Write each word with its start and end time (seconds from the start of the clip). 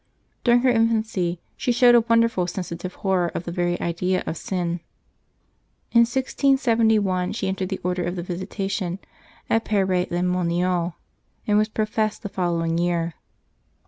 During 0.43 0.61
her 0.61 0.69
infancy 0.71 1.39
she 1.55 1.71
showed 1.71 1.93
a 1.93 2.01
wonderfully 2.01 2.47
sensitive 2.47 2.95
horror 3.05 3.27
of 3.35 3.43
the 3.43 3.51
very 3.51 3.79
idea 3.79 4.23
of 4.25 4.35
sin. 4.35 4.79
In 5.91 6.05
1671 6.09 7.33
she 7.33 7.47
entered 7.47 7.69
the 7.69 7.79
Order 7.83 8.05
of 8.05 8.15
the 8.15 8.23
Visitation, 8.23 8.97
at 9.47 9.63
Paray 9.63 10.09
le 10.09 10.21
Monial, 10.23 10.95
and 11.45 11.59
was 11.59 11.69
professed 11.69 12.23
the 12.23 12.29
following 12.29 12.79
year. 12.79 13.13